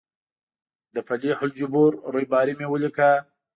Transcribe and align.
د 0.93 0.97
فلیح 1.07 1.37
الجبور 1.43 1.91
ریباري 2.15 2.53
مې 2.59 2.67
ولیکه. 2.69 3.11